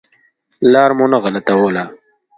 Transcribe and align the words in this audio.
لار 0.71 0.91
مو 0.97 1.05
نه 1.11 1.17
غلطوله. 1.23 1.83